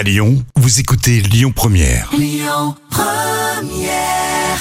À 0.00 0.02
Lyon, 0.02 0.42
vous 0.56 0.80
écoutez 0.80 1.20
Lyon 1.20 1.52
Première. 1.54 2.10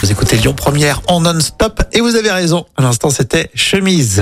Vous 0.01 0.11
écoutez 0.11 0.35
Lyon 0.35 0.53
Première 0.53 1.01
en 1.07 1.21
non-stop 1.21 1.81
et 1.93 2.01
vous 2.01 2.17
avez 2.17 2.29
raison. 2.29 2.65
À 2.75 2.81
l'instant, 2.81 3.09
c'était 3.09 3.49
chemise. 3.55 4.21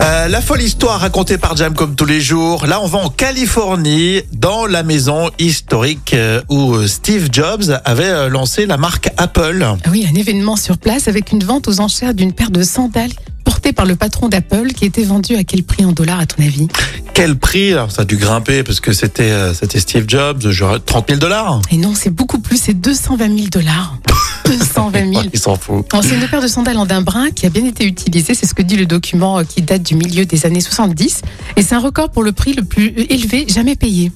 Euh, 0.00 0.26
la 0.26 0.40
folle 0.40 0.62
histoire 0.62 0.98
racontée 0.98 1.38
par 1.38 1.54
Jam 1.54 1.74
comme 1.74 1.94
tous 1.94 2.06
les 2.06 2.20
jours. 2.20 2.66
Là, 2.66 2.80
on 2.82 2.88
va 2.88 2.98
en 2.98 3.08
Californie, 3.08 4.22
dans 4.32 4.66
la 4.66 4.82
maison 4.82 5.30
historique 5.38 6.12
euh, 6.14 6.42
où 6.48 6.84
Steve 6.88 7.28
Jobs 7.30 7.80
avait 7.84 8.02
euh, 8.10 8.28
lancé 8.28 8.66
la 8.66 8.78
marque 8.78 9.10
Apple. 9.16 9.64
Oui, 9.92 10.04
un 10.12 10.16
événement 10.16 10.56
sur 10.56 10.76
place 10.76 11.06
avec 11.06 11.30
une 11.30 11.44
vente 11.44 11.68
aux 11.68 11.78
enchères 11.78 12.14
d'une 12.14 12.32
paire 12.32 12.50
de 12.50 12.64
sandales 12.64 13.12
portée 13.44 13.72
par 13.72 13.86
le 13.86 13.94
patron 13.94 14.28
d'Apple 14.28 14.72
qui 14.72 14.86
était 14.86 15.04
vendue 15.04 15.36
à 15.36 15.44
quel 15.44 15.62
prix 15.62 15.84
en 15.84 15.92
dollars 15.92 16.18
à 16.18 16.26
ton 16.26 16.42
avis? 16.42 16.66
Quel 17.14 17.36
prix 17.36 17.72
Alors, 17.72 17.90
ça 17.90 18.02
a 18.02 18.04
dû 18.04 18.16
grimper 18.16 18.62
parce 18.62 18.80
que 18.80 18.92
c'était 18.92 19.30
euh, 19.30 19.52
c'était 19.52 19.80
Steve 19.80 20.04
Jobs, 20.08 20.48
genre 20.48 20.82
30 20.82 21.08
000 21.08 21.20
dollars. 21.20 21.60
Et 21.70 21.76
non, 21.76 21.94
c'est 21.94 22.10
beaucoup 22.10 22.38
plus, 22.38 22.56
c'est 22.56 22.74
220 22.74 23.36
000 23.36 23.48
dollars. 23.50 23.98
220 24.46 25.12
000. 25.12 25.22
Il 25.32 25.38
s'en 25.38 25.56
fout. 25.56 25.86
C'est 26.02 26.14
une 26.14 26.26
paire 26.26 26.42
de 26.42 26.48
sandales 26.48 26.78
en 26.78 26.86
daim 26.86 27.02
brun 27.02 27.30
qui 27.30 27.46
a 27.46 27.50
bien 27.50 27.64
été 27.64 27.84
utilisée, 27.84 28.34
c'est 28.34 28.46
ce 28.46 28.54
que 28.54 28.62
dit 28.62 28.76
le 28.76 28.86
document 28.86 29.38
euh, 29.38 29.44
qui 29.44 29.62
date 29.62 29.82
du 29.82 29.94
milieu 29.94 30.24
des 30.24 30.46
années 30.46 30.60
70. 30.60 31.22
Et 31.56 31.62
c'est 31.62 31.74
un 31.74 31.80
record 31.80 32.10
pour 32.10 32.22
le 32.22 32.32
prix 32.32 32.54
le 32.54 32.64
plus 32.64 32.94
élevé 33.08 33.46
jamais 33.48 33.76
payé. 33.76 34.10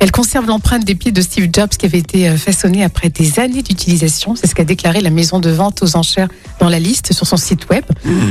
Elle 0.00 0.12
conserve 0.12 0.46
l'empreinte 0.46 0.84
des 0.84 0.94
pieds 0.94 1.12
de 1.12 1.20
Steve 1.20 1.48
Jobs 1.52 1.70
qui 1.70 1.86
avait 1.86 1.98
été 1.98 2.28
euh, 2.28 2.36
façonnée 2.36 2.84
après 2.84 3.08
des 3.08 3.40
années 3.40 3.62
d'utilisation. 3.62 4.36
C'est 4.36 4.46
ce 4.46 4.54
qu'a 4.54 4.64
déclaré 4.64 5.00
la 5.00 5.10
maison 5.10 5.40
de 5.40 5.50
vente 5.50 5.82
aux 5.82 5.96
enchères 5.96 6.28
dans 6.60 6.68
la 6.68 6.78
liste 6.78 7.12
sur 7.12 7.26
son 7.26 7.36
site 7.36 7.68
web. 7.68 7.84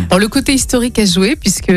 Alors 0.10 0.20
le 0.20 0.28
côté 0.28 0.54
historique 0.54 0.98
a 1.00 1.06
joué 1.06 1.36
puisque 1.36 1.72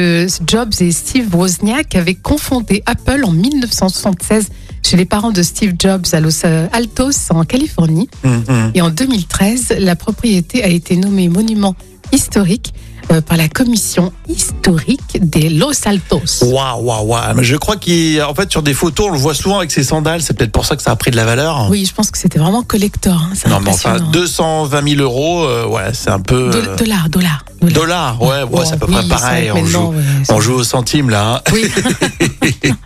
Jobs 0.47 0.73
et 0.81 0.93
Steve 0.93 1.35
Wozniak 1.35 1.95
avaient 1.97 2.15
confondé 2.15 2.83
Apple 2.87 3.25
en 3.25 3.33
1976 3.33 4.49
chez 4.83 4.97
les 4.97 5.05
parents 5.05 5.33
de 5.33 5.43
Steve 5.43 5.75
Jobs 5.79 6.07
à 6.13 6.21
Los 6.21 6.45
Altos 6.73 7.31
en 7.31 7.45
Californie. 7.45 8.09
Mhm. 8.25 8.73
Et 8.75 8.83
en 8.83 8.91
2013, 8.91 9.77
la 9.79 9.97
propriété 9.97 10.65
a 10.65 10.69
été 10.69 10.97
nommée 10.97 11.29
monument 11.29 11.75
historique 12.13 12.73
euh, 12.75 12.90
par 13.27 13.37
la 13.37 13.49
commission 13.49 14.13
historique 14.29 15.19
des 15.21 15.49
Los 15.49 15.87
Altos. 15.87 16.43
Waouh, 16.45 16.83
waouh, 16.85 17.07
waouh. 17.07 17.35
Mais 17.35 17.43
je 17.43 17.57
crois 17.57 17.75
qu'en 17.77 18.35
fait, 18.35 18.51
sur 18.51 18.63
des 18.63 18.75
photos, 18.75 19.09
on 19.09 19.13
le 19.13 19.19
voit 19.19 19.35
souvent 19.35 19.59
avec 19.59 19.73
ses 19.73 19.83
sandales. 19.83 20.23
C'est 20.23 20.35
peut-être 20.35 20.53
pour 20.53 20.65
ça 20.65 20.77
que 20.77 20.83
ça 20.83 20.93
a 20.93 20.97
pris 20.97 21.11
de 21.11 21.17
la 21.17 21.25
valeur. 21.25 21.67
Oui, 21.71 21.85
je 21.85 21.93
pense 21.93 22.11
que 22.13 22.19
c'était 22.19 22.39
vraiment 22.39 22.63
collector. 22.63 23.15
hein, 23.21 23.33
Non, 23.49 23.59
mais 23.61 23.71
enfin, 23.71 23.91
impressionnant. 23.95 24.11
220 24.13 24.89
000 24.97 25.03
euros, 25.03 25.45
euh, 25.45 25.67
ouais, 25.67 25.91
c'est 25.93 26.11
un 26.11 26.21
peu. 26.21 26.51
Do- 26.51 26.59
euh, 26.59 26.77
dollars, 26.77 27.09
dollars. 27.09 27.45
Dollars. 27.69 28.21
Ouais, 28.23 28.43
ouais, 28.43 28.65
c'est 28.65 28.75
à 28.75 28.77
peu 28.79 28.87
près 28.87 29.07
pareil. 29.09 29.51
On 29.55 29.65
joue, 29.65 29.95
on 30.31 30.41
joue 30.41 30.55
au 30.55 30.65
centime, 30.65 31.11
là. 31.11 31.37
hein. 31.37 31.41
Oui. 31.53 31.69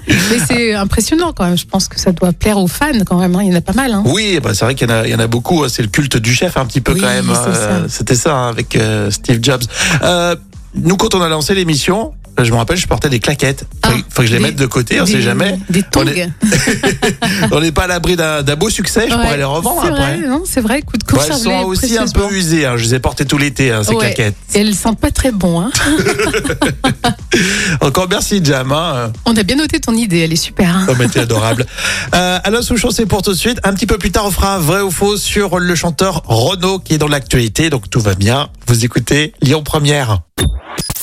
Mais 0.08 0.38
c'est 0.46 0.74
impressionnant 0.74 1.32
quand 1.32 1.44
même. 1.44 1.56
Je 1.58 1.66
pense 1.66 1.88
que 1.88 1.98
ça 2.00 2.12
doit 2.12 2.32
plaire 2.32 2.58
aux 2.58 2.66
fans 2.68 2.86
quand 3.06 3.18
même. 3.18 3.34
hein. 3.36 3.42
Il 3.42 3.50
y 3.50 3.54
en 3.54 3.58
a 3.58 3.60
pas 3.60 3.72
mal. 3.72 3.92
Hein. 3.92 4.02
Oui, 4.06 4.40
bah, 4.42 4.50
c'est 4.54 4.64
vrai 4.64 4.74
qu'il 4.74 4.88
y, 4.88 4.92
en 4.92 4.96
a- 4.96 5.06
il 5.06 5.10
y 5.10 5.14
en 5.14 5.18
a 5.20 5.26
beaucoup. 5.26 5.62
hein. 5.64 5.68
C'est 5.68 5.82
le 5.82 5.88
culte 5.88 6.16
du 6.16 6.34
chef, 6.34 6.56
un 6.56 6.66
petit 6.66 6.80
peu 6.80 6.92
Oui, 6.92 7.00
quand 7.00 7.06
même. 7.08 7.30
Euh, 7.30 7.84
ça. 7.84 7.88
C'était 7.88 8.14
ça, 8.16 8.34
hein, 8.36 8.48
avec 8.48 8.76
euh, 8.76 9.10
Steve 9.10 9.38
Jobs. 9.42 9.62
Euh, 10.02 10.36
nous, 10.74 10.96
quand 10.96 11.14
on 11.14 11.20
a 11.22 11.28
lancé 11.28 11.54
l'émission, 11.54 12.12
je 12.42 12.50
me 12.50 12.56
rappelle, 12.56 12.76
je 12.76 12.86
portais 12.86 13.08
des 13.08 13.20
claquettes. 13.20 13.64
Ah, 13.82 13.90
faut 14.10 14.22
que 14.22 14.28
je 14.28 14.32
les 14.32 14.38
des- 14.38 14.44
mette 14.44 14.56
de 14.56 14.66
côté, 14.66 15.00
on 15.00 15.04
Des- 15.04 15.12
sait 15.12 15.22
jamais. 15.22 15.58
Des 15.70 15.82
tongs. 15.82 16.02
On 16.04 16.08
est- 16.08 16.30
On 17.52 17.60
n'est 17.60 17.72
pas 17.72 17.84
à 17.84 17.86
l'abri 17.86 18.16
d'un 18.16 18.42
beau 18.56 18.70
succès, 18.70 19.06
je 19.08 19.14
Ouais, 19.14 19.22
pourrais 19.22 19.36
les 19.36 19.44
revendre 19.44 19.84
après. 19.84 20.18
Vrai, 20.18 20.28
non, 20.28 20.42
c'est 20.44 20.60
vrai. 20.60 20.80
Écoute, 20.80 21.00
Ouais, 21.12 21.20
elles 21.22 21.30
conserve-les 21.30 21.62
sont 21.62 21.66
aussi 21.68 21.98
un 21.98 22.08
peu 22.08 22.32
usées. 22.34 22.66
hein. 22.66 22.76
Je 22.76 22.84
les 22.84 22.94
ai 22.94 22.98
portées 22.98 23.24
tout 23.24 23.38
l'été, 23.38 23.70
hein, 23.70 23.82
ces 23.84 23.90
Ouais. 23.94 24.06
claquettes. 24.06 24.34
Et 24.54 24.60
elles 24.60 24.74
sentent 24.74 24.98
pas 25.00 25.10
très 25.10 25.30
bon. 25.30 25.60
Hein. 25.60 25.70
Encore 27.80 28.06
merci, 28.08 28.40
Jam. 28.42 28.72
Hein. 28.72 29.12
On 29.26 29.36
a 29.36 29.42
bien 29.42 29.56
noté 29.56 29.80
ton 29.80 29.94
idée. 29.94 30.20
Elle 30.20 30.32
est 30.32 30.36
super. 30.36 30.86
Oh, 30.88 30.92
mais 30.98 31.08
t'es 31.08 31.20
adorable. 31.20 31.66
Euh, 32.14 32.38
Alain 32.44 32.62
Souchon, 32.62 32.90
c'est 32.90 33.06
pour 33.06 33.22
tout 33.22 33.32
de 33.32 33.36
suite. 33.36 33.58
Un 33.64 33.74
petit 33.74 33.86
peu 33.86 33.98
plus 33.98 34.12
tard, 34.12 34.24
on 34.26 34.30
fera 34.30 34.54
un 34.54 34.58
vrai 34.58 34.82
ou 34.82 34.90
faux 34.92 35.16
sur 35.16 35.58
le 35.58 35.74
chanteur 35.74 36.22
Renaud 36.26 36.78
qui 36.78 36.94
est 36.94 36.98
dans 36.98 37.08
l'actualité. 37.08 37.70
Donc 37.70 37.90
tout 37.90 37.98
va 38.00 38.14
bien. 38.14 38.48
Vous 38.68 38.84
écoutez 38.84 39.32
Lyon 39.42 39.62
Première. 39.64 40.20